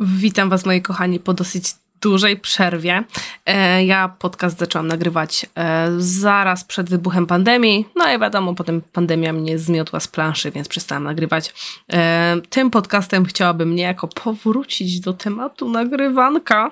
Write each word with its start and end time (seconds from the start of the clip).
Witam 0.00 0.50
Was, 0.50 0.66
moi 0.66 0.82
kochani, 0.82 1.20
po 1.20 1.34
dosyć 1.34 1.74
dużej 2.00 2.36
przerwie. 2.36 3.04
E, 3.46 3.84
ja 3.84 4.08
podcast 4.08 4.58
zaczęłam 4.58 4.86
nagrywać 4.86 5.46
e, 5.56 5.88
zaraz 5.98 6.64
przed 6.64 6.90
wybuchem 6.90 7.26
pandemii. 7.26 7.88
No 7.96 8.14
i 8.14 8.18
wiadomo, 8.18 8.54
potem 8.54 8.82
pandemia 8.92 9.32
mnie 9.32 9.58
zmiotła 9.58 10.00
z 10.00 10.08
planszy, 10.08 10.50
więc 10.50 10.68
przestałam 10.68 11.04
nagrywać. 11.04 11.54
E, 11.92 12.36
tym 12.50 12.70
podcastem 12.70 13.24
chciałabym 13.24 13.74
niejako 13.74 14.08
powrócić 14.08 15.00
do 15.00 15.12
tematu 15.12 15.70
nagrywanka. 15.70 16.70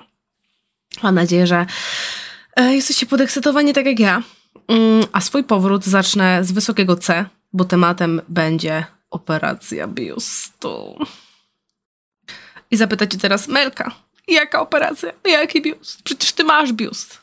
Mam 1.03 1.15
nadzieję, 1.15 1.47
że 1.47 1.65
jesteście 2.57 3.05
podekscytowani 3.05 3.73
tak 3.73 3.85
jak 3.85 3.99
ja. 3.99 4.21
Mm, 4.67 5.05
a 5.11 5.21
swój 5.21 5.43
powrót 5.43 5.85
zacznę 5.85 6.43
z 6.43 6.51
wysokiego 6.51 6.95
C, 6.95 7.25
bo 7.53 7.65
tematem 7.65 8.21
będzie 8.29 8.85
operacja 9.09 9.87
biustu. 9.87 11.05
I 12.71 12.77
zapytacie 12.77 13.17
teraz, 13.17 13.47
Melka, 13.47 13.91
jaka 14.27 14.61
operacja? 14.61 15.11
Jaki 15.25 15.61
biust? 15.61 16.03
Przecież 16.03 16.33
ty 16.33 16.43
masz 16.43 16.73
biust. 16.73 17.19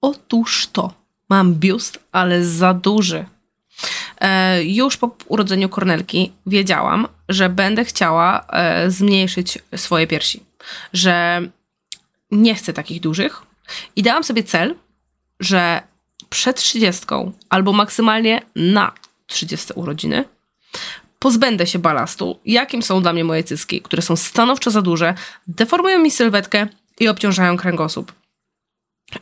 Otóż 0.00 0.66
to. 0.66 0.92
Mam 1.28 1.54
biust, 1.54 1.98
ale 2.12 2.44
za 2.44 2.74
duży. 2.74 3.24
E, 4.20 4.64
już 4.64 4.96
po 4.96 5.16
urodzeniu 5.26 5.68
Kornelki 5.68 6.32
wiedziałam, 6.46 7.08
że 7.28 7.48
będę 7.48 7.84
chciała 7.84 8.46
e, 8.46 8.90
zmniejszyć 8.90 9.58
swoje 9.76 10.06
piersi. 10.06 10.42
Że 10.92 11.42
nie 12.30 12.54
chcę 12.54 12.72
takich 12.72 13.00
dużych. 13.00 13.42
I 13.96 14.02
dałam 14.02 14.24
sobie 14.24 14.42
cel, 14.42 14.74
że 15.40 15.82
przed 16.30 16.56
30 16.56 17.06
albo 17.48 17.72
maksymalnie 17.72 18.42
na 18.56 18.92
30 19.26 19.72
urodziny 19.74 20.24
pozbędę 21.18 21.66
się 21.66 21.78
balastu, 21.78 22.38
jakim 22.44 22.82
są 22.82 23.02
dla 23.02 23.12
mnie 23.12 23.24
moje 23.24 23.44
cyski, 23.44 23.82
które 23.82 24.02
są 24.02 24.16
stanowczo 24.16 24.70
za 24.70 24.82
duże, 24.82 25.14
deformują 25.46 25.98
mi 25.98 26.10
sylwetkę 26.10 26.66
i 27.00 27.08
obciążają 27.08 27.56
kręgosłup. 27.56 28.12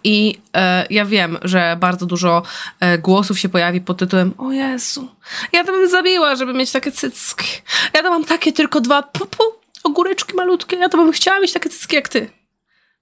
I 0.05 0.39
e, 0.57 0.87
ja 0.91 1.05
wiem, 1.05 1.39
że 1.43 1.77
bardzo 1.81 2.07
dużo 2.07 2.43
e, 2.81 2.99
głosów 2.99 3.39
się 3.39 3.49
pojawi 3.49 3.81
pod 3.81 3.99
tytułem 3.99 4.35
O 4.39 4.53
Jezu, 4.53 5.09
ja 5.53 5.65
to 5.65 5.73
bym 5.73 5.91
zabiła, 5.91 6.37
żeby 6.37 6.55
mieć 6.55 6.73
takie 6.73 6.93
cycki. 6.93 7.47
Ja 7.95 8.03
to 8.03 8.11
mam 8.11 8.25
takie 8.25 8.53
tylko 8.53 8.81
dwa 8.81 9.03
pu, 9.03 9.27
pu, 9.27 9.43
ogóreczki 9.85 10.35
malutkie. 10.35 10.77
Ja 10.77 10.89
to 10.89 10.97
bym 10.97 11.13
chciała 11.13 11.41
mieć 11.41 11.53
takie 11.53 11.71
cycki 11.71 11.97
jak 11.97 12.09
ty. 12.09 12.31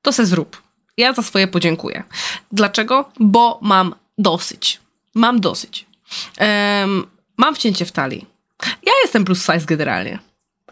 To 0.02 0.12
se 0.12 0.26
zrób. 0.26 0.62
Ja 0.96 1.12
za 1.12 1.22
swoje 1.22 1.48
podziękuję. 1.48 2.04
Dlaczego? 2.52 3.12
Bo 3.20 3.58
mam 3.62 3.94
dosyć. 4.18 4.80
Mam 5.14 5.40
dosyć. 5.40 5.86
Mam 7.36 7.54
wcięcie 7.54 7.84
w 7.84 7.92
talii. 7.92 8.26
Ja 8.66 8.92
jestem 9.02 9.24
plus 9.24 9.46
size 9.46 9.66
generalnie. 9.66 10.18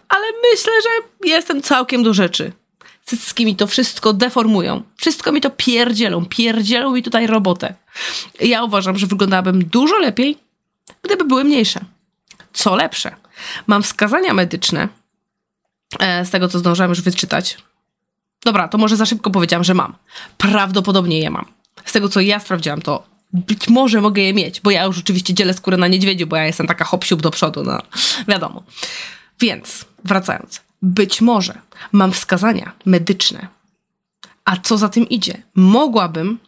Ale 0.09 0.27
myślę, 0.53 0.73
że 0.83 1.29
jestem 1.29 1.63
całkiem 1.63 2.03
do 2.03 2.15
rzeczy. 2.15 2.53
Cycki 3.05 3.47
mi 3.47 3.57
to 3.57 3.67
wszystko 3.67 4.13
deformują. 4.13 4.83
Wszystko 4.97 5.33
mi 5.33 5.41
to 5.41 5.51
pierdzielą. 5.51 6.27
Pierdzielą 6.27 6.93
mi 6.93 7.03
tutaj 7.03 7.27
robotę. 7.27 7.75
Ja 8.41 8.65
uważam, 8.65 8.99
że 8.99 9.07
wyglądałabym 9.07 9.65
dużo 9.65 9.99
lepiej, 9.99 10.39
gdyby 11.03 11.25
były 11.25 11.45
mniejsze. 11.45 11.81
Co 12.53 12.77
lepsze, 12.77 13.17
mam 13.67 13.83
wskazania 13.83 14.35
medyczne, 14.35 14.89
e, 15.99 16.25
z 16.25 16.31
tego 16.31 16.49
co 16.49 16.59
zdążyłam 16.59 16.91
już 16.91 17.01
wyczytać. 17.01 17.59
Dobra, 18.45 18.69
to 18.69 18.79
może 18.79 18.97
za 18.97 19.07
szybko 19.07 19.31
powiedziałam, 19.31 19.65
że 19.65 19.75
mam. 19.75 19.95
Prawdopodobnie 20.39 21.19
je 21.19 21.31
mam. 21.31 21.45
Z 21.85 21.93
tego 21.93 22.09
co 22.09 22.21
ja 22.21 22.41
sprawdziłam, 22.41 22.83
to 22.83 23.07
być 23.33 23.69
może 23.69 24.01
mogę 24.01 24.23
je 24.23 24.35
mieć, 24.35 24.61
bo 24.61 24.71
ja 24.71 24.85
już 24.85 24.99
oczywiście 24.99 25.35
dzielę 25.35 25.55
skórę 25.55 25.77
na 25.77 25.89
niedźwiedziu, 25.89 26.27
bo 26.27 26.37
ja 26.37 26.47
jestem 26.47 26.67
taka 26.67 26.85
hop 26.85 27.05
do 27.07 27.31
przodu, 27.31 27.65
no 27.65 27.79
wiadomo. 28.29 28.63
Więc, 29.41 29.85
wracając, 30.05 30.61
być 30.83 31.21
może 31.21 31.59
mam 31.93 32.13
wskazania 32.13 32.73
medyczne, 32.85 33.49
a 34.45 34.57
co 34.57 34.79
za 34.79 34.89
tym 34.89 35.09
idzie, 35.09 35.43
mogłabym 35.55 36.39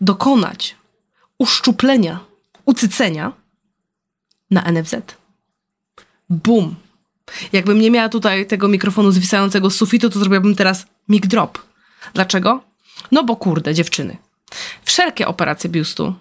dokonać 0.00 0.76
uszczuplenia, 1.38 2.20
ucycenia 2.64 3.32
na 4.50 4.72
NFZ. 4.72 4.94
Bum. 6.30 6.74
Jakbym 7.52 7.80
nie 7.80 7.90
miała 7.90 8.08
tutaj 8.08 8.46
tego 8.46 8.68
mikrofonu 8.68 9.10
zwisającego 9.10 9.70
z 9.70 9.76
sufitu, 9.76 10.10
to 10.10 10.18
zrobiłabym 10.18 10.56
teraz 10.56 10.86
mic 11.08 11.26
drop. 11.26 11.58
Dlaczego? 12.14 12.62
No 13.12 13.24
bo 13.24 13.36
kurde, 13.36 13.74
dziewczyny. 13.74 14.16
Wszelkie 14.84 15.26
operacje 15.26 15.70
biustu 15.70 16.14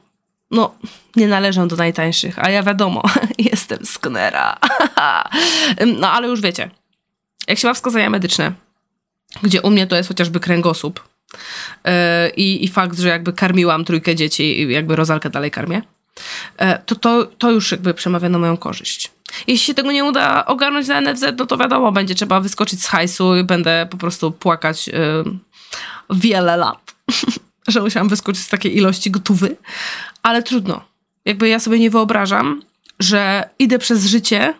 no, 0.55 0.75
nie 1.15 1.27
należą 1.27 1.67
do 1.67 1.75
najtańszych, 1.75 2.39
a 2.39 2.49
ja 2.49 2.63
wiadomo, 2.63 3.03
jestem 3.51 3.85
sknera. 3.85 4.57
no, 5.99 6.11
ale 6.11 6.27
już 6.27 6.41
wiecie, 6.41 6.69
jak 7.47 7.59
się 7.59 7.67
ma 7.67 7.73
wskazania 7.73 8.09
medyczne, 8.09 8.51
gdzie 9.43 9.61
u 9.61 9.69
mnie 9.69 9.87
to 9.87 9.95
jest 9.95 10.09
chociażby 10.09 10.39
kręgosłup 10.39 11.03
yy, 11.85 11.91
i, 12.37 12.67
fakt, 12.67 12.99
że 12.99 13.07
jakby 13.07 13.33
karmiłam 13.33 13.85
trójkę 13.85 14.15
dzieci 14.15 14.61
i 14.61 14.71
jakby 14.71 14.95
rozalkę 14.95 15.29
dalej 15.29 15.51
karmię, 15.51 15.81
yy, 16.59 16.67
to, 16.85 16.95
to, 16.95 17.25
to 17.25 17.51
już 17.51 17.71
jakby 17.71 17.93
przemawia 17.93 18.29
na 18.29 18.39
moją 18.39 18.57
korzyść. 18.57 19.11
Jeśli 19.47 19.65
się 19.65 19.73
tego 19.73 19.91
nie 19.91 20.05
uda 20.05 20.45
ogarnąć 20.45 20.87
na 20.87 21.01
NFZ, 21.01 21.25
no 21.37 21.45
to 21.45 21.57
wiadomo, 21.57 21.91
będzie 21.91 22.15
trzeba 22.15 22.39
wyskoczyć 22.39 22.83
z 22.83 22.87
hajsu 22.87 23.35
i 23.35 23.43
będę 23.43 23.87
po 23.89 23.97
prostu 23.97 24.31
płakać 24.31 24.87
yy, 24.87 25.23
wiele 26.09 26.57
lat. 26.57 26.95
że 27.67 27.81
musiałam 27.81 28.09
wyskoczyć 28.09 28.43
z 28.43 28.49
takiej 28.49 28.77
ilości 28.77 29.11
gotówy, 29.11 29.57
ale 30.23 30.43
trudno. 30.43 30.81
Jakby 31.25 31.49
ja 31.49 31.59
sobie 31.59 31.79
nie 31.79 31.89
wyobrażam, 31.89 32.61
że 32.99 33.49
idę 33.59 33.79
przez 33.79 34.05
życie 34.05 34.53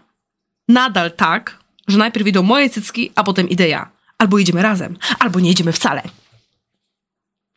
nadal 0.68 1.12
tak, 1.12 1.60
że 1.88 1.98
najpierw 1.98 2.28
idą 2.28 2.44
moje 2.44 2.70
cycki, 2.70 3.12
a 3.16 3.24
potem 3.24 3.50
idę 3.50 3.68
ja. 3.68 3.90
Albo 4.18 4.40
idziemy 4.40 4.62
razem, 4.62 4.98
albo 5.20 5.40
nie 5.40 5.52
idziemy 5.52 5.74
wcale. 5.74 6.02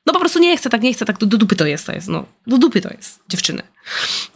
No 0.06 0.12
po 0.12 0.20
prostu 0.20 0.38
nie 0.38 0.56
chcę 0.56 0.70
tak, 0.70 0.82
nie 0.82 0.94
chcę 0.94 1.04
tak, 1.04 1.19
do, 1.19 1.26
do 1.26 1.38
dupy 1.38 1.56
to 1.56 1.66
jest, 1.66 1.87
to 1.87 1.92
jest, 1.92 2.08
no, 2.08 2.25
do 2.47 2.58
dupy 2.58 2.81
to 2.81 2.88
jest, 2.88 3.20
dziewczyny. 3.28 3.62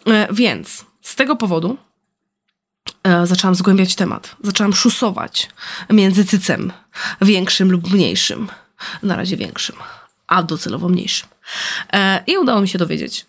E, 0.07 0.29
więc 0.33 0.85
z 1.03 1.17
tego 1.17 1.37
powodu 1.37 1.79
e, 3.03 3.27
zaczęłam 3.27 3.55
zgłębiać 3.55 3.95
temat. 3.95 4.37
Zaczęłam 4.45 4.73
szusować 4.73 5.51
między 5.91 6.25
cycem, 6.25 6.73
większym 7.21 7.73
lub 7.73 7.93
mniejszym. 7.93 8.49
Na 9.03 9.17
razie 9.17 9.37
większym 9.37 9.77
a 10.33 10.43
docelowo 10.43 10.89
mniejszym. 10.89 11.29
E, 11.93 12.23
I 12.27 12.39
udało 12.39 12.61
mi 12.61 12.69
się 12.69 12.79
dowiedzieć, 12.79 13.27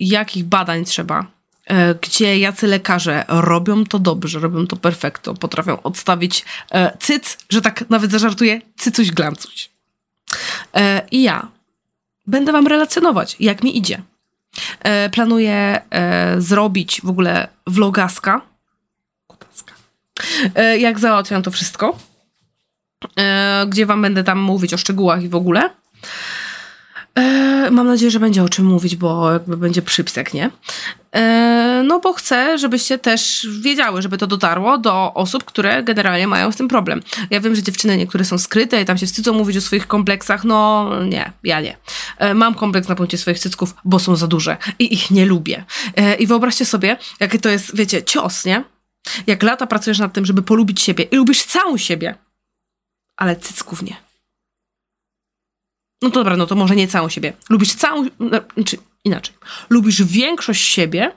jakich 0.00 0.44
badań 0.44 0.84
trzeba, 0.84 1.26
e, 1.66 1.94
gdzie 1.94 2.38
jacy 2.38 2.66
lekarze 2.66 3.24
robią 3.28 3.84
to 3.84 3.98
dobrze, 3.98 4.38
robią 4.38 4.66
to 4.66 4.76
perfekto, 4.76 5.34
potrafią 5.34 5.82
odstawić 5.82 6.44
e, 6.70 6.96
cyc, 6.98 7.38
że 7.50 7.60
tak 7.60 7.90
nawet 7.90 8.10
zażartuję, 8.10 8.60
cycuś 8.78 9.10
glancuś. 9.10 9.70
I 11.10 11.22
ja 11.22 11.48
będę 12.26 12.52
wam 12.52 12.66
relacjonować, 12.66 13.36
jak 13.40 13.62
mi 13.62 13.78
idzie. 13.78 14.02
Planuję 15.12 15.80
zrobić 16.38 17.00
w 17.04 17.08
ogóle 17.08 17.48
vlogaska, 17.66 18.40
jak 20.78 20.98
załatwiam 20.98 21.42
to 21.42 21.50
wszystko, 21.50 21.98
gdzie 23.68 23.86
wam 23.86 24.02
będę 24.02 24.24
tam 24.24 24.38
mówić 24.38 24.74
o 24.74 24.78
szczegółach 24.78 25.22
i 25.22 25.28
w 25.28 25.34
ogóle. 25.34 25.70
E, 27.66 27.70
mam 27.70 27.86
nadzieję, 27.86 28.10
że 28.10 28.20
będzie 28.20 28.42
o 28.42 28.48
czym 28.48 28.64
mówić, 28.64 28.96
bo 28.96 29.32
jakby 29.32 29.56
będzie 29.56 29.82
przypsek, 29.82 30.34
nie? 30.34 30.50
E, 31.14 31.82
no 31.86 32.00
bo 32.00 32.12
chcę, 32.12 32.58
żebyście 32.58 32.98
też 32.98 33.48
wiedziały, 33.60 34.02
żeby 34.02 34.18
to 34.18 34.26
dotarło 34.26 34.78
do 34.78 35.14
osób, 35.14 35.44
które 35.44 35.82
generalnie 35.82 36.26
mają 36.26 36.52
z 36.52 36.56
tym 36.56 36.68
problem. 36.68 37.02
Ja 37.30 37.40
wiem, 37.40 37.54
że 37.54 37.62
dziewczyny 37.62 37.96
niektóre 37.96 38.24
są 38.24 38.38
skryte 38.38 38.82
i 38.82 38.84
tam 38.84 38.98
się 38.98 39.06
wstydzą 39.06 39.32
mówić 39.32 39.56
o 39.56 39.60
swoich 39.60 39.86
kompleksach. 39.86 40.44
No 40.44 40.90
nie, 41.04 41.32
ja 41.44 41.60
nie. 41.60 41.76
E, 42.18 42.34
mam 42.34 42.54
kompleks 42.54 42.88
na 42.88 42.94
punkcie 42.94 43.18
swoich 43.18 43.38
cycków, 43.38 43.74
bo 43.84 43.98
są 43.98 44.16
za 44.16 44.26
duże 44.26 44.56
i 44.78 44.94
ich 44.94 45.10
nie 45.10 45.26
lubię. 45.26 45.64
I 46.18 46.26
wyobraźcie 46.26 46.66
sobie, 46.66 46.96
jaki 47.20 47.38
to 47.38 47.48
jest, 47.48 47.76
wiecie, 47.76 48.02
cios, 48.02 48.44
nie? 48.44 48.64
Jak 49.26 49.42
lata 49.42 49.66
pracujesz 49.66 49.98
nad 49.98 50.12
tym, 50.12 50.26
żeby 50.26 50.42
polubić 50.42 50.82
siebie 50.82 51.04
i 51.04 51.16
lubisz 51.16 51.42
całą 51.42 51.76
siebie, 51.76 52.14
ale 53.16 53.36
cycków 53.36 53.82
nie. 53.82 54.05
No 56.02 56.10
to 56.10 56.14
dobra, 56.14 56.36
no 56.36 56.46
to 56.46 56.54
może 56.54 56.76
nie 56.76 56.88
całą 56.88 57.08
siebie. 57.08 57.32
Lubisz 57.50 57.74
całą, 57.74 58.06
no, 58.18 58.40
czy 58.64 58.76
inaczej. 59.04 59.34
Lubisz 59.70 60.02
większość 60.02 60.64
siebie, 60.64 61.12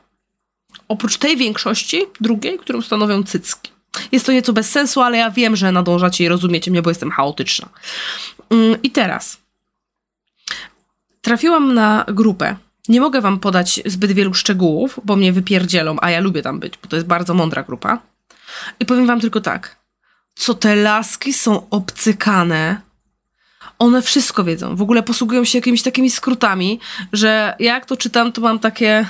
oprócz 0.88 1.18
tej 1.18 1.38
większości 1.38 2.06
drugiej, 2.22 2.60
którą 2.60 2.82
stanowią 2.82 3.24
cycki. 3.24 3.72
Jest 4.12 4.26
to 4.26 4.32
nieco 4.32 4.54
bez 4.54 4.70
sensu, 4.70 5.02
ale 5.02 5.18
ja 5.18 5.32
wiem, 5.32 5.56
że 5.56 5.72
nadążacie 5.72 6.24
i 6.24 6.28
rozumiecie 6.28 6.72
mnie, 6.72 6.82
bo 6.82 6.90
jestem 6.90 7.12
chaotyczna. 7.12 7.70
Mm, 8.50 8.82
I 8.82 8.92
teraz. 8.92 9.38
Trafiłam 11.22 11.74
na 11.74 12.06
grupę. 12.08 12.56
Nie 12.88 13.02
mogę 13.02 13.22
wam 13.22 13.40
podać 13.40 13.82
zbyt 13.86 14.12
wielu 14.12 14.34
szczegółów, 14.34 15.00
bo 15.04 15.16
mnie 15.16 15.34
wypierdzielą, 15.34 15.98
a 16.02 16.12
ja 16.12 16.20
lubię 16.20 16.42
tam 16.42 16.60
być, 16.60 16.74
bo 16.84 16.90
to 16.90 16.96
jest 16.96 17.08
bardzo 17.08 17.34
mądra 17.34 17.64
grupa. 17.64 18.00
I 18.80 18.86
powiem 18.86 19.08
wam 19.08 19.20
tylko 19.20 19.42
tak. 19.42 19.76
Co 20.36 20.54
te 20.54 20.76
laski 20.76 21.34
są 21.34 21.70
obcykane 21.70 22.82
one 23.80 24.02
wszystko 24.02 24.44
wiedzą. 24.44 24.76
W 24.76 24.82
ogóle 24.82 25.04
posługują 25.04 25.44
się 25.44 25.58
jakimiś 25.58 25.82
takimi 25.82 26.10
skrótami, 26.10 26.80
że 27.14 27.56
jak 27.60 27.86
to 27.86 27.98
czytam, 27.98 28.32
to 28.32 28.42
mam 28.42 28.60
takie. 28.60 29.08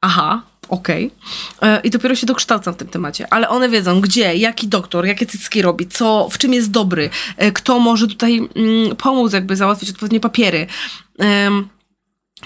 Aha, 0.00 0.42
okej. 0.68 1.10
Okay. 1.58 1.80
I 1.80 1.90
dopiero 1.90 2.14
się 2.14 2.26
dokształcam 2.26 2.74
w 2.74 2.76
tym 2.76 2.88
temacie. 2.88 3.26
Ale 3.30 3.48
one 3.48 3.68
wiedzą, 3.68 4.00
gdzie, 4.00 4.34
jaki 4.36 4.68
doktor, 4.68 5.06
jakie 5.06 5.26
cycki 5.26 5.62
robi, 5.62 5.86
co, 5.86 6.28
w 6.30 6.38
czym 6.38 6.52
jest 6.52 6.70
dobry, 6.70 7.10
kto 7.54 7.78
może 7.78 8.08
tutaj 8.08 8.36
mm, 8.36 8.96
pomóc, 8.96 9.32
jakby 9.32 9.56
załatwić 9.56 9.90
odpowiednie 9.90 10.20
papiery. 10.20 10.66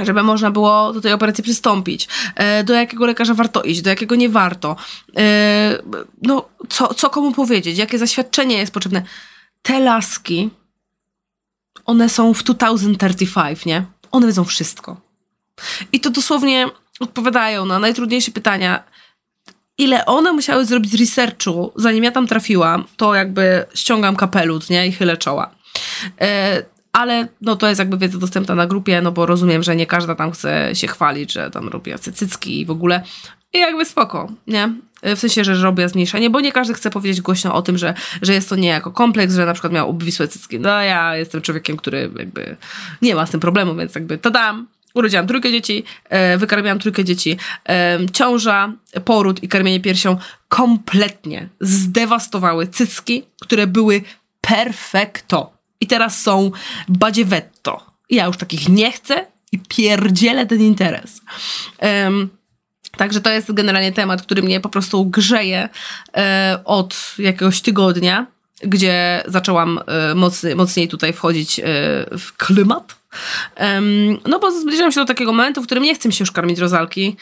żeby 0.00 0.22
można 0.22 0.50
było 0.50 0.92
do 0.92 1.00
tej 1.00 1.12
operacji 1.12 1.44
przystąpić, 1.44 2.08
do 2.64 2.74
jakiego 2.74 3.06
lekarza 3.06 3.34
warto 3.34 3.62
iść, 3.62 3.82
do 3.82 3.90
jakiego 3.90 4.14
nie 4.14 4.28
warto, 4.28 4.76
no, 6.22 6.48
co, 6.68 6.94
co 6.94 7.10
komu 7.10 7.32
powiedzieć, 7.32 7.78
jakie 7.78 7.98
zaświadczenie 7.98 8.58
jest 8.58 8.72
potrzebne. 8.72 9.02
Te 9.62 9.80
laski, 9.80 10.50
one 11.84 12.08
są 12.08 12.34
w 12.34 12.42
2035, 12.42 13.64
nie? 13.64 13.84
One 14.10 14.26
wiedzą 14.26 14.44
wszystko. 14.44 15.00
I 15.92 16.00
to 16.00 16.10
dosłownie 16.10 16.66
odpowiadają 17.00 17.64
na 17.64 17.78
najtrudniejsze 17.78 18.30
pytania. 18.30 18.84
Ile 19.78 20.06
one 20.06 20.32
musiały 20.32 20.64
zrobić 20.64 21.00
researchu, 21.00 21.72
zanim 21.76 22.04
ja 22.04 22.10
tam 22.10 22.26
trafiłam, 22.26 22.84
to 22.96 23.14
jakby 23.14 23.64
ściągam 23.74 24.16
kapelut, 24.16 24.70
nie? 24.70 24.86
I 24.86 24.92
chylę 24.92 25.16
czoła. 25.16 25.50
E, 26.20 26.62
ale 26.92 27.28
no 27.40 27.56
to 27.56 27.68
jest 27.68 27.78
jakby 27.78 27.98
wiedza 27.98 28.18
dostępna 28.18 28.54
na 28.54 28.66
grupie, 28.66 29.00
no 29.02 29.12
bo 29.12 29.26
rozumiem, 29.26 29.62
że 29.62 29.76
nie 29.76 29.86
każda 29.86 30.14
tam 30.14 30.30
chce 30.30 30.70
się 30.74 30.86
chwalić, 30.86 31.32
że 31.32 31.50
tam 31.50 31.68
robi 31.68 31.98
cycki 31.98 32.60
i 32.60 32.66
w 32.66 32.70
ogóle. 32.70 33.02
I 33.52 33.58
jakby 33.58 33.84
spoko, 33.84 34.32
nie? 34.46 34.72
E, 35.02 35.16
w 35.16 35.18
sensie, 35.18 35.44
że 35.44 35.54
robię 35.54 35.88
zmniejszenie, 35.88 36.30
bo 36.30 36.40
nie 36.40 36.52
każdy 36.52 36.74
chce 36.74 36.90
powiedzieć 36.90 37.20
głośno 37.20 37.54
o 37.54 37.62
tym, 37.62 37.78
że, 37.78 37.94
że 38.22 38.34
jest 38.34 38.48
to 38.48 38.56
nie 38.56 38.68
jako 38.68 38.92
kompleks, 38.92 39.34
że 39.34 39.46
na 39.46 39.52
przykład 39.52 39.72
miał 39.72 39.90
obwisłe 39.90 40.28
cycki. 40.28 40.60
No 40.60 40.82
ja 40.82 41.16
jestem 41.16 41.42
człowiekiem, 41.42 41.76
który 41.76 42.10
jakby 42.18 42.56
nie 43.02 43.14
ma 43.14 43.26
z 43.26 43.30
tym 43.30 43.40
problemu, 43.40 43.74
więc 43.74 43.94
jakby 43.94 44.18
to 44.18 44.30
dam, 44.30 44.66
urodziłam 44.94 45.26
trójkę 45.26 45.50
dzieci, 45.50 45.84
e, 46.08 46.38
wykarmiałam 46.38 46.78
trójkę 46.78 47.04
dzieci. 47.04 47.36
E, 47.68 47.98
ciąża, 48.12 48.72
poród 49.04 49.42
i 49.42 49.48
karmienie 49.48 49.80
piersią 49.80 50.16
kompletnie 50.48 51.48
zdewastowały 51.60 52.66
cycki, 52.66 53.22
które 53.40 53.66
były 53.66 54.02
perfekto. 54.40 55.52
I 55.80 55.86
teraz 55.86 56.22
są 56.22 56.50
badziewetto. 56.88 57.86
Ja 58.10 58.26
już 58.26 58.36
takich 58.36 58.68
nie 58.68 58.92
chcę 58.92 59.26
i 59.52 59.58
pierdzielę 59.58 60.46
ten 60.46 60.60
interes. 60.60 61.20
Um, 61.82 62.37
Także 62.96 63.20
to 63.20 63.30
jest 63.30 63.52
generalnie 63.52 63.92
temat, 63.92 64.22
który 64.22 64.42
mnie 64.42 64.60
po 64.60 64.68
prostu 64.68 65.04
grzeje 65.04 65.68
e, 66.16 66.58
od 66.64 67.14
jakiegoś 67.18 67.60
tygodnia, 67.60 68.26
gdzie 68.62 69.22
zaczęłam 69.26 69.80
e, 69.86 70.14
mocny, 70.14 70.56
mocniej 70.56 70.88
tutaj 70.88 71.12
wchodzić 71.12 71.60
e, 71.60 71.64
w 72.18 72.36
klimat 72.36 72.98
no 74.26 74.38
bo 74.38 74.60
zbliżam 74.60 74.92
się 74.92 75.00
do 75.00 75.06
takiego 75.06 75.32
momentu, 75.32 75.62
w 75.62 75.66
którym 75.66 75.84
nie 75.84 75.94
chcę 75.94 76.12
się 76.12 76.22
już 76.22 76.32
karmić 76.32 76.58
rozalki. 76.58 77.16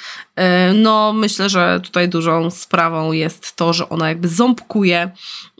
No 0.74 1.12
myślę, 1.12 1.48
że 1.48 1.80
tutaj 1.82 2.08
dużą 2.08 2.50
sprawą 2.50 3.12
jest 3.12 3.56
to, 3.56 3.72
że 3.72 3.88
ona 3.88 4.08
jakby 4.08 4.28
ząbkuje 4.28 5.10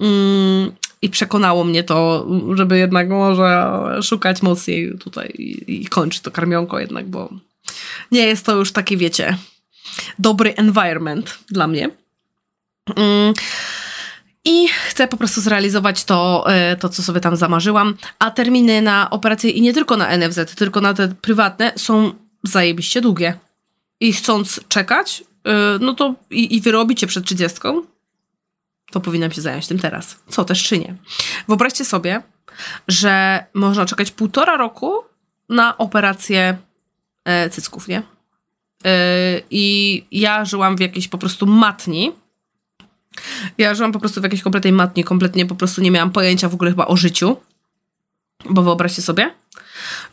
mm, 0.00 0.73
i 1.03 1.11
przekonało 1.11 1.64
mnie 1.64 1.85
to, 1.85 2.26
żeby 2.55 2.79
jednak 2.79 3.08
może 3.08 3.81
szukać 4.03 4.43
mocniej 4.43 4.99
tutaj 4.99 5.32
i 5.67 5.87
kończyć 5.87 6.23
to 6.23 6.31
karmionko 6.31 6.79
jednak, 6.79 7.08
bo 7.08 7.29
nie 8.12 8.26
jest 8.26 8.47
to 8.47 8.56
już 8.56 8.73
taki, 8.73 8.97
wiecie, 8.97 9.37
dobry 10.19 10.55
environment 10.55 11.38
dla 11.49 11.67
mnie. 11.67 11.91
Mm, 12.97 13.35
i 14.44 14.69
chcę 14.69 15.09
po 15.09 15.17
prostu 15.17 15.41
zrealizować 15.41 16.05
to, 16.05 16.44
e, 16.49 16.77
to, 16.77 16.88
co 16.88 17.03
sobie 17.03 17.21
tam 17.21 17.37
zamarzyłam. 17.37 17.97
A 18.19 18.31
terminy 18.31 18.83
na 18.83 19.11
operacje 19.11 19.50
i 19.50 19.62
nie 19.62 19.75
tylko 19.75 19.97
na 19.97 20.17
NFZ, 20.17 20.55
tylko 20.55 20.81
na 20.81 20.94
te 20.94 21.09
prywatne 21.09 21.73
są 21.77 22.12
zajebiście 22.43 23.00
długie. 23.00 23.38
I 24.00 24.12
chcąc 24.12 24.61
czekać, 24.69 25.25
e, 25.44 25.79
no 25.81 25.94
to 25.94 26.15
i, 26.31 26.56
i 26.56 26.61
wyrobić 26.61 27.03
je 27.03 27.09
przed 27.09 27.25
30, 27.25 27.59
to 28.91 29.00
powinnam 29.00 29.32
się 29.32 29.41
zająć 29.41 29.67
tym 29.67 29.79
teraz. 29.79 30.17
Co 30.29 30.44
też 30.44 30.65
czynię. 30.65 30.97
Wyobraźcie 31.49 31.85
sobie, 31.85 32.23
że 32.89 33.44
można 33.55 33.87
czekać 33.87 34.11
półtora 34.11 34.56
roku 34.56 34.93
na 35.49 35.79
operację 35.79 36.56
e, 37.25 37.50
cycków, 37.50 37.89
nie? 37.89 38.03
I 39.50 40.05
ja 40.11 40.44
żyłam 40.44 40.76
w 40.76 40.81
jakiejś 40.81 41.08
po 41.08 41.19
prostu 41.19 41.46
matni, 41.46 42.12
ja 43.58 43.75
żyłam 43.75 43.93
po 43.93 44.00
prostu 44.00 44.20
w 44.20 44.25
jakiejś 44.25 44.43
kompletnej 44.43 44.73
matni, 44.73 45.05
kompletnie 45.05 45.46
po 45.46 45.55
prostu 45.55 45.81
nie 45.81 45.90
miałam 45.90 46.11
pojęcia 46.11 46.49
w 46.49 46.55
ogóle 46.55 46.70
chyba 46.70 46.87
o 46.87 46.96
życiu. 46.96 47.37
Bo 48.50 48.62
wyobraźcie 48.62 49.02
sobie, 49.02 49.31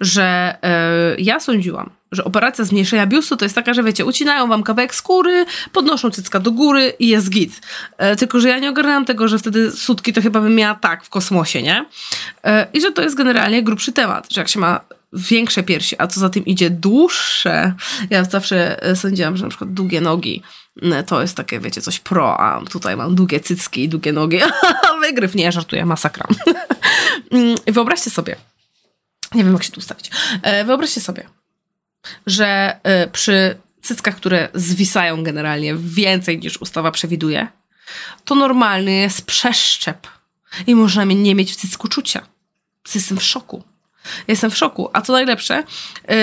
że 0.02 0.58
yy, 1.18 1.24
ja 1.24 1.40
sądziłam, 1.40 1.90
że 2.12 2.24
operacja 2.24 2.66
zmniejszenia 2.66 3.08
biustu 3.08 3.38
to 3.38 3.46
jest 3.46 3.56
taka, 3.56 3.74
że 3.74 3.84
wiecie, 3.84 4.06
ucinają 4.06 4.48
wam 4.48 4.64
kawałek 4.64 4.96
skóry, 4.96 5.46
podnoszą 5.72 6.12
cycka 6.12 6.40
do 6.40 6.52
góry 6.52 6.94
i 7.00 7.08
jest 7.08 7.30
git. 7.30 7.62
Yy, 8.00 8.16
tylko, 8.16 8.40
że 8.40 8.50
ja 8.50 8.60
nie 8.60 8.70
ogarnęłam 8.70 9.06
tego, 9.06 9.28
że 9.28 9.40
wtedy 9.40 9.72
sutki 9.72 10.14
to 10.14 10.22
chyba 10.22 10.42
bym 10.42 10.56
miała 10.56 10.76
tak 10.76 11.04
w 11.04 11.10
kosmosie, 11.10 11.62
nie? 11.62 11.86
Yy, 12.44 12.52
I 12.74 12.82
że 12.82 12.92
to 12.92 13.02
jest 13.02 13.16
generalnie 13.16 13.64
grubszy 13.64 13.94
temat, 13.94 14.34
że 14.34 14.42
jak 14.42 14.50
się 14.50 14.60
ma 14.60 14.80
większe 15.14 15.64
piersi, 15.64 15.96
a 16.00 16.08
co 16.08 16.20
za 16.20 16.30
tym 16.30 16.46
idzie 16.46 16.70
dłuższe. 16.70 17.74
Ja 18.10 18.24
zawsze 18.24 18.80
sądziłam, 18.96 19.38
że 19.38 19.44
na 19.44 19.50
przykład 19.50 19.74
długie 19.74 20.02
nogi 20.02 20.44
no, 20.82 21.04
to 21.04 21.22
jest 21.22 21.38
takie, 21.38 21.60
wiecie, 21.60 21.82
coś 21.82 22.00
pro, 22.00 22.40
a 22.40 22.66
tutaj 22.66 22.98
mam 22.98 23.16
długie 23.16 23.40
cycki 23.40 23.84
i 23.84 23.90
długie 23.90 24.14
nogi. 24.14 24.40
Wygryw, 25.02 25.36
nie, 25.36 25.52
żartuję, 25.52 25.86
masakra. 25.86 26.28
Mm, 27.32 27.56
wyobraźcie 27.68 28.10
sobie, 28.10 28.36
nie 29.36 29.44
wiem 29.44 29.54
jak 29.54 29.64
się 29.64 29.72
tu 29.72 29.80
ustawić, 29.80 30.12
e, 30.42 30.66
wyobraźcie 30.66 31.02
sobie, 31.02 31.24
że 32.28 32.80
e, 32.84 33.08
przy 33.08 33.58
cyckach, 33.82 34.16
które 34.16 34.50
zwisają 34.54 35.24
generalnie 35.24 35.76
więcej 35.76 36.40
niż 36.40 36.58
ustawa 36.58 36.92
przewiduje, 36.92 37.48
to 38.26 38.36
normalny 38.36 38.92
jest 38.92 39.26
przeszczep 39.26 40.08
i 40.68 40.76
możemy 40.76 41.16
nie 41.16 41.36
mieć 41.36 41.52
w 41.52 41.56
cycku 41.56 41.88
czucia. 41.88 42.28
Jestem 42.96 43.18
w 43.18 43.24
szoku. 43.24 43.64
Jestem 44.28 44.52
w 44.52 44.58
szoku. 44.58 44.90
A 44.94 45.02
co 45.02 45.14
najlepsze, 45.14 45.64
yy, 46.10 46.16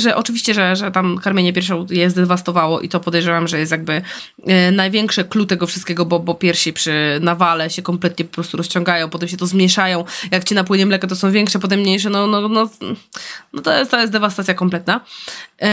że 0.00 0.16
oczywiście, 0.16 0.54
że, 0.54 0.76
że 0.76 0.90
tam 0.90 1.18
karmienie 1.18 1.52
piersią 1.52 1.86
je 1.90 2.10
zdewastowało 2.10 2.80
i 2.80 2.88
to 2.88 3.00
podejrzewam, 3.00 3.48
że 3.48 3.58
jest 3.58 3.72
jakby 3.72 4.02
yy, 4.46 4.72
największe 4.72 5.24
clue 5.24 5.46
tego 5.46 5.66
wszystkiego, 5.66 6.04
bo, 6.04 6.20
bo 6.20 6.34
piersi 6.34 6.72
przy 6.72 7.18
nawale 7.20 7.70
się 7.70 7.82
kompletnie 7.82 8.24
po 8.24 8.34
prostu 8.34 8.56
rozciągają, 8.56 9.10
potem 9.10 9.28
się 9.28 9.36
to 9.36 9.46
zmniejszają. 9.46 10.04
Jak 10.30 10.44
ci 10.44 10.54
napłynie 10.54 10.86
mleko, 10.86 11.06
to 11.06 11.16
są 11.16 11.32
większe, 11.32 11.58
potem 11.58 11.80
mniejsze. 11.80 12.10
No, 12.10 12.26
no, 12.26 12.48
no, 12.48 12.70
no 13.52 13.62
to, 13.62 13.78
jest, 13.78 13.90
to 13.90 14.00
jest 14.00 14.12
dewastacja 14.12 14.54
kompletna. 14.54 15.00
Yy, 15.60 15.68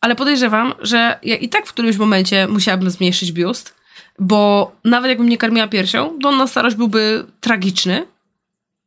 ale 0.00 0.16
podejrzewam, 0.16 0.74
że 0.80 1.18
ja 1.22 1.36
i 1.36 1.48
tak 1.48 1.66
w 1.66 1.72
którymś 1.72 1.96
momencie 1.96 2.48
musiałabym 2.48 2.90
zmniejszyć 2.90 3.32
biust, 3.32 3.74
bo 4.18 4.72
nawet 4.84 5.08
jakbym 5.08 5.28
nie 5.28 5.38
karmiła 5.38 5.68
piersią, 5.68 6.18
to 6.22 6.28
on 6.28 6.38
na 6.38 6.46
starość 6.46 6.76
byłby 6.76 7.26
tragiczny, 7.40 8.06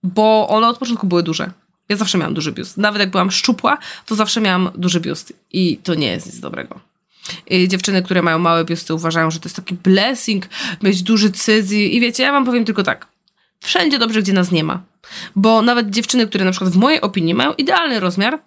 bo 0.04 0.48
one 0.50 0.68
od 0.68 0.78
początku 0.78 1.08
były 1.08 1.24
duże. 1.24 1.52
Ja 1.94 1.98
zawsze 1.98 2.18
miałam 2.18 2.34
duży 2.34 2.52
biust. 2.52 2.78
Nawet 2.78 3.00
jak 3.00 3.10
byłam 3.12 3.32
szczupła, 3.32 3.78
to 4.06 4.16
zawsze 4.16 4.42
miałam 4.42 4.70
duży 4.76 5.00
biust. 5.00 5.34
I 5.52 5.78
to 5.78 5.96
nie 5.96 6.08
jest 6.08 6.26
nic 6.26 6.40
dobrego. 6.40 6.80
I 7.48 7.68
dziewczyny, 7.68 8.04
które 8.04 8.22
mają 8.22 8.40
małe 8.40 8.66
biusty, 8.66 8.94
uważają, 8.94 9.32
że 9.32 9.40
to 9.40 9.46
jest 9.46 9.56
taki 9.56 9.76
blessing, 9.76 10.46
mieć 10.84 11.04
duży 11.04 11.32
cyzy. 11.32 11.78
I 11.78 12.00
wiecie, 12.00 12.24
ja 12.24 12.32
wam 12.32 12.46
powiem 12.46 12.66
tylko 12.66 12.84
tak. 12.84 13.08
Wszędzie 13.60 14.00
dobrze, 14.00 14.22
gdzie 14.22 14.34
nas 14.34 14.52
nie 14.52 14.64
ma. 14.64 14.82
Bo 15.36 15.62
nawet 15.62 15.90
dziewczyny, 15.90 16.28
które 16.28 16.46
na 16.46 16.52
przykład 16.52 16.72
w 16.72 16.78
mojej 16.78 17.02
opinii 17.02 17.34
mają 17.34 17.54
idealny 17.54 18.00
rozmiar, 18.00 18.40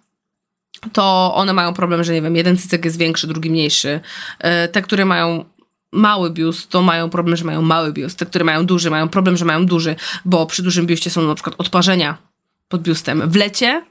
to 0.93 1.33
one 1.35 1.53
mają 1.53 1.75
problem, 1.75 2.05
że 2.05 2.13
nie 2.13 2.23
wiem, 2.23 2.37
jeden 2.37 2.57
cycek 2.57 2.85
jest 2.85 2.99
większy, 2.99 3.27
drugi 3.27 3.51
mniejszy. 3.51 4.01
E, 4.39 4.69
te, 4.69 4.83
które 4.83 5.05
mają 5.05 5.45
mały 5.93 6.31
biust, 6.31 6.71
to 6.71 6.83
mają 6.83 7.11
problem, 7.11 7.37
że 7.37 7.45
mają 7.45 7.63
mały 7.63 7.93
biust. 7.93 8.19
Te, 8.19 8.27
które 8.27 8.45
mają 8.45 8.67
duży, 8.67 8.91
mają 8.91 9.09
problem, 9.09 9.37
że 9.37 9.45
mają 9.45 9.67
duży, 9.67 9.97
bo 10.25 10.47
przy 10.47 10.63
dużym 10.63 10.87
biustie 10.87 11.11
są 11.11 11.23
na 11.23 11.35
przykład 11.35 11.55
odparzenia 11.59 12.19
pod 12.69 12.83
biustem. 12.83 13.31
W 13.31 13.37
lecie, 13.37 13.83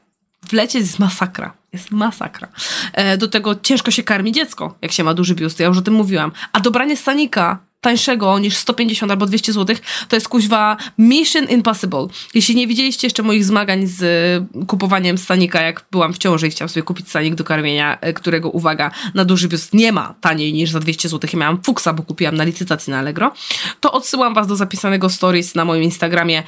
w 0.47 0.53
lecie 0.53 0.79
jest 0.79 0.99
masakra. 0.99 1.53
Jest 1.73 1.91
masakra. 1.91 2.47
E, 2.93 3.17
do 3.17 3.27
tego 3.27 3.55
ciężko 3.55 3.91
się 3.91 4.03
karmi 4.03 4.31
dziecko, 4.31 4.77
jak 4.81 4.91
się 4.91 5.03
ma 5.03 5.13
duży 5.13 5.35
biust. 5.35 5.59
Ja 5.59 5.67
już 5.67 5.77
o 5.77 5.81
tym 5.81 5.93
mówiłam. 5.93 6.31
A 6.53 6.59
dobranie 6.59 6.97
stanika 6.97 7.59
tańszego 7.81 8.39
niż 8.39 8.57
150 8.57 9.11
albo 9.11 9.25
200 9.25 9.53
zł, 9.53 9.75
to 10.09 10.15
jest 10.15 10.27
kuźwa 10.27 10.77
mission 10.97 11.45
impossible. 11.45 12.07
Jeśli 12.33 12.55
nie 12.55 12.67
widzieliście 12.67 13.07
jeszcze 13.07 13.23
moich 13.23 13.45
zmagań 13.45 13.87
z 13.87 14.03
e, 14.03 14.65
kupowaniem 14.65 15.17
stanika, 15.17 15.61
jak 15.61 15.85
byłam 15.91 16.13
w 16.13 16.17
ciąży 16.17 16.47
i 16.47 16.49
chciałam 16.49 16.69
sobie 16.69 16.83
kupić 16.83 17.09
stanik 17.09 17.35
do 17.35 17.43
karmienia, 17.43 17.97
e, 18.01 18.13
którego, 18.13 18.49
uwaga, 18.49 18.91
na 19.13 19.25
duży 19.25 19.47
biust 19.47 19.73
nie 19.73 19.91
ma 19.91 20.15
taniej 20.21 20.53
niż 20.53 20.71
za 20.71 20.79
200 20.79 21.09
zł 21.09 21.29
i 21.33 21.37
miałam 21.37 21.63
fuksa, 21.63 21.93
bo 21.93 22.03
kupiłam 22.03 22.35
na 22.35 22.43
licytacji 22.43 22.91
na 22.91 22.99
Allegro, 22.99 23.33
to 23.79 23.91
odsyłam 23.91 24.33
was 24.33 24.47
do 24.47 24.55
zapisanego 24.55 25.09
stories 25.09 25.55
na 25.55 25.65
moim 25.65 25.83
Instagramie 25.83 26.43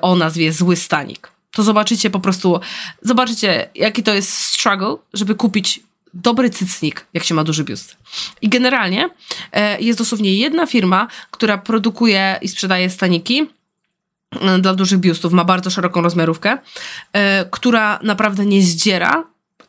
o 0.00 0.16
nazwie 0.16 0.52
Zły 0.52 0.76
Stanik 0.76 1.35
to 1.56 1.62
zobaczycie 1.62 2.10
po 2.10 2.20
prostu, 2.20 2.60
zobaczycie 3.02 3.68
jaki 3.74 4.02
to 4.02 4.14
jest 4.14 4.32
struggle, 4.32 4.96
żeby 5.14 5.34
kupić 5.34 5.80
dobry 6.14 6.50
cycnik, 6.50 7.06
jak 7.14 7.24
się 7.24 7.34
ma 7.34 7.44
duży 7.44 7.64
biust. 7.64 7.96
I 8.42 8.48
generalnie 8.48 9.08
e, 9.52 9.80
jest 9.80 9.98
dosłownie 9.98 10.34
jedna 10.34 10.66
firma, 10.66 11.08
która 11.30 11.58
produkuje 11.58 12.38
i 12.42 12.48
sprzedaje 12.48 12.90
staniki 12.90 13.46
e, 14.40 14.58
dla 14.58 14.74
dużych 14.74 14.98
biustów, 14.98 15.32
ma 15.32 15.44
bardzo 15.44 15.70
szeroką 15.70 16.00
rozmiarówkę, 16.00 16.58
e, 17.12 17.44
która 17.50 17.98
naprawdę 18.02 18.46
nie 18.46 18.62
zdziera, 18.62 19.24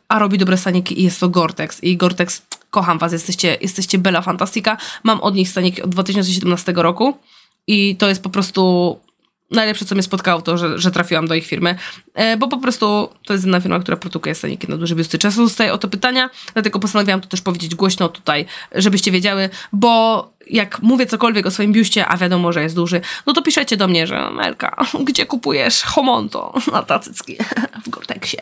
a 0.08 0.18
robi 0.18 0.38
dobre 0.38 0.56
staniki 0.56 1.00
i 1.00 1.04
jest 1.04 1.20
to 1.20 1.28
Gore-Tex. 1.28 1.78
I 1.82 1.98
Gore-Tex 1.98 2.42
kocham 2.70 2.98
was, 2.98 3.12
jesteście, 3.12 3.58
jesteście 3.60 3.98
Bella 3.98 4.22
Fantastica. 4.22 4.76
Mam 5.02 5.20
od 5.20 5.34
nich 5.34 5.48
stanik 5.48 5.84
od 5.84 5.90
2017 5.90 6.72
roku 6.76 7.18
i 7.66 7.96
to 7.96 8.08
jest 8.08 8.22
po 8.22 8.30
prostu 8.30 9.00
najlepsze, 9.50 9.84
co 9.84 9.94
mnie 9.94 10.02
spotkało, 10.02 10.42
to, 10.42 10.58
że, 10.58 10.78
że 10.78 10.90
trafiłam 10.90 11.28
do 11.28 11.34
ich 11.34 11.46
firmy, 11.46 11.76
e, 12.14 12.36
bo 12.36 12.48
po 12.48 12.56
prostu 12.56 13.08
to 13.26 13.32
jest 13.32 13.44
jedna 13.44 13.60
firma, 13.60 13.80
która 13.80 13.96
produkuje 13.96 14.34
staniki 14.34 14.68
na 14.68 14.76
duży 14.76 14.94
biusty. 14.94 15.18
Często 15.18 15.42
dostaję 15.42 15.72
o 15.72 15.78
to 15.78 15.88
pytania, 15.88 16.30
dlatego 16.52 16.78
postanowiłam 16.78 17.20
to 17.20 17.28
też 17.28 17.40
powiedzieć 17.40 17.74
głośno 17.74 18.08
tutaj, 18.08 18.46
żebyście 18.74 19.10
wiedziały, 19.10 19.50
bo 19.72 20.28
jak 20.50 20.82
mówię 20.82 21.06
cokolwiek 21.06 21.46
o 21.46 21.50
swoim 21.50 21.72
biuście, 21.72 22.06
a 22.06 22.16
wiadomo, 22.16 22.52
że 22.52 22.62
jest 22.62 22.74
duży, 22.74 23.00
no 23.26 23.32
to 23.32 23.42
piszecie 23.42 23.76
do 23.76 23.88
mnie, 23.88 24.06
że 24.06 24.30
Melka, 24.30 24.76
gdzie 25.08 25.26
kupujesz 25.26 25.82
homonto 25.82 26.54
na 26.72 26.82
tacycki 26.82 27.36
w 27.84 27.88
Gorteksie. 27.88 28.36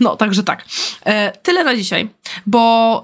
no, 0.00 0.16
także 0.16 0.42
tak. 0.42 0.64
E, 1.06 1.32
tyle 1.42 1.64
na 1.64 1.76
dzisiaj, 1.76 2.08
bo 2.46 3.02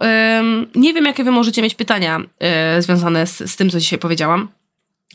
nie 0.75 0.95
wiem, 0.95 1.05
jakie 1.05 1.25
wy 1.25 1.31
możecie 1.31 1.63
mieć 1.63 1.75
pytania 1.75 2.21
e, 2.41 2.83
związane 2.83 3.27
z, 3.27 3.51
z 3.51 3.57
tym, 3.57 3.71
co 3.71 3.81
dzisiaj 3.81 3.99
powiedziałam. 3.99 4.49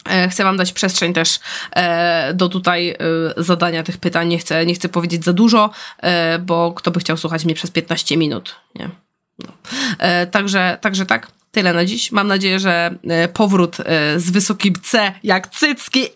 E, 0.10 0.30
chcę 0.30 0.44
Wam 0.44 0.58
dać 0.58 0.74
przestrzeń 0.74 1.14
też 1.14 1.40
e, 1.72 2.34
do 2.34 2.50
tutaj 2.50 2.90
e, 2.90 2.96
zadania 3.38 3.84
tych 3.84 3.98
pytań. 3.98 4.28
Nie 4.28 4.38
chcę, 4.38 4.66
nie 4.66 4.74
chcę 4.74 4.90
powiedzieć 4.90 5.24
za 5.26 5.34
dużo, 5.34 5.70
bo 6.40 6.74
kto 6.74 6.92
by 6.92 7.00
chciał 7.00 7.18
słuchać 7.18 7.46
mnie 7.46 7.56
przez 7.56 7.72
15 7.72 8.18
minut, 8.18 8.56
nie? 8.76 8.90
No. 9.40 9.48
Także, 10.32 10.78
także 10.82 11.06
tak, 11.06 11.32
tyle 11.52 11.74
na 11.74 11.86
dziś. 11.86 12.12
Mam 12.12 12.28
nadzieję, 12.28 12.60
że 12.60 12.96
powrót 13.34 13.78
z 14.18 14.32
wysokim 14.32 14.74
C, 14.84 15.14
jak 15.24 15.48
cycki, 15.48 16.08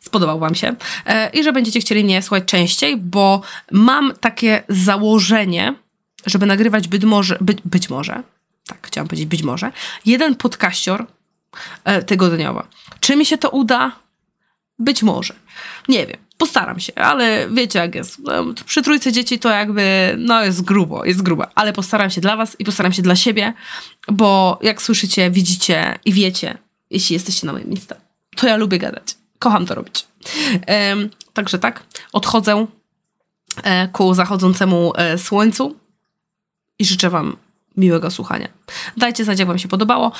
spodobał 0.00 0.38
Wam 0.38 0.54
się 0.54 0.74
i 1.32 1.44
że 1.44 1.52
będziecie 1.52 1.80
chcieli 1.80 2.04
mnie 2.04 2.22
słuchać 2.22 2.44
częściej, 2.44 2.96
bo 2.96 3.42
mam 3.72 4.12
takie 4.20 4.62
założenie, 4.68 5.74
żeby 6.26 6.46
nagrywać 6.46 6.88
być 6.88 7.04
może, 7.04 7.38
być, 7.40 7.58
być 7.64 7.90
może, 7.90 8.22
tak 8.66 8.86
chciałam 8.86 9.08
powiedzieć, 9.08 9.26
być 9.26 9.42
może, 9.42 9.72
jeden 10.04 10.34
podcaścior 10.34 11.06
E, 11.06 11.17
tygodniowa. 12.06 12.66
Czy 13.00 13.16
mi 13.16 13.26
się 13.26 13.38
to 13.38 13.50
uda? 13.50 13.92
Być 14.78 15.02
może. 15.02 15.34
Nie 15.88 16.06
wiem. 16.06 16.16
Postaram 16.38 16.80
się, 16.80 16.94
ale 16.94 17.48
wiecie 17.50 17.78
jak 17.78 17.94
jest. 17.94 18.18
No, 18.18 18.44
przy 18.66 18.82
trójce 18.82 19.12
dzieci 19.12 19.38
to 19.38 19.48
jakby, 19.50 20.14
no 20.18 20.44
jest 20.44 20.62
grubo, 20.62 21.04
jest 21.04 21.22
grubo, 21.22 21.46
ale 21.54 21.72
postaram 21.72 22.10
się 22.10 22.20
dla 22.20 22.36
was 22.36 22.56
i 22.58 22.64
postaram 22.64 22.92
się 22.92 23.02
dla 23.02 23.16
siebie, 23.16 23.52
bo 24.08 24.58
jak 24.62 24.82
słyszycie, 24.82 25.30
widzicie 25.30 25.98
i 26.04 26.12
wiecie, 26.12 26.58
jeśli 26.90 27.14
jesteście 27.14 27.46
na 27.46 27.52
moim 27.52 27.68
miejscu, 27.68 27.94
to 28.36 28.46
ja 28.46 28.56
lubię 28.56 28.78
gadać. 28.78 29.16
Kocham 29.38 29.66
to 29.66 29.74
robić. 29.74 30.06
Um, 30.90 31.10
także 31.32 31.58
tak, 31.58 31.82
odchodzę 32.12 32.66
e, 33.62 33.88
ku 33.88 34.14
zachodzącemu 34.14 34.92
e, 34.96 35.18
słońcu 35.18 35.76
i 36.78 36.84
życzę 36.84 37.10
wam 37.10 37.36
miłego 37.78 38.10
słuchania. 38.10 38.48
Dajcie 38.96 39.24
znać, 39.24 39.38
jak 39.38 39.48
Wam 39.48 39.58
się 39.58 39.68
podobało. 39.68 40.12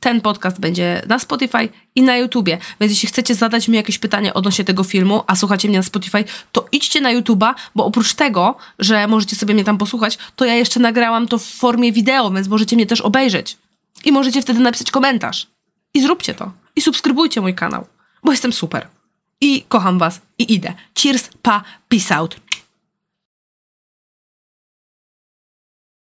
Ten 0.00 0.20
podcast 0.20 0.60
będzie 0.60 1.02
na 1.08 1.18
Spotify 1.18 1.68
i 1.94 2.02
na 2.02 2.16
YouTubie, 2.16 2.58
więc 2.80 2.92
jeśli 2.92 3.08
chcecie 3.08 3.34
zadać 3.34 3.68
mi 3.68 3.76
jakieś 3.76 3.98
pytanie 3.98 4.34
odnośnie 4.34 4.64
tego 4.64 4.84
filmu, 4.84 5.24
a 5.26 5.36
słuchacie 5.36 5.68
mnie 5.68 5.78
na 5.78 5.82
Spotify, 5.82 6.24
to 6.52 6.66
idźcie 6.72 7.00
na 7.00 7.10
YouTuba, 7.10 7.54
bo 7.74 7.84
oprócz 7.84 8.14
tego, 8.14 8.56
że 8.78 9.06
możecie 9.06 9.36
sobie 9.36 9.54
mnie 9.54 9.64
tam 9.64 9.78
posłuchać, 9.78 10.18
to 10.36 10.44
ja 10.44 10.54
jeszcze 10.54 10.80
nagrałam 10.80 11.28
to 11.28 11.38
w 11.38 11.44
formie 11.44 11.92
wideo, 11.92 12.30
więc 12.30 12.48
możecie 12.48 12.76
mnie 12.76 12.86
też 12.86 13.00
obejrzeć. 13.00 13.56
I 14.04 14.12
możecie 14.12 14.42
wtedy 14.42 14.60
napisać 14.60 14.90
komentarz. 14.90 15.46
I 15.94 16.02
zróbcie 16.02 16.34
to. 16.34 16.52
I 16.76 16.80
subskrybujcie 16.80 17.40
mój 17.40 17.54
kanał, 17.54 17.86
bo 18.24 18.30
jestem 18.30 18.52
super. 18.52 18.86
I 19.40 19.62
kocham 19.68 19.98
Was 19.98 20.20
i 20.38 20.54
idę. 20.54 20.74
Cheers, 20.98 21.30
pa, 21.42 21.62
peace 21.88 22.16
out. 22.16 22.36